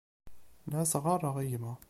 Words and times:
La 0.69 0.77
as-ɣɣareɣ 0.83 1.35
i 1.43 1.45
gma. 1.51 1.73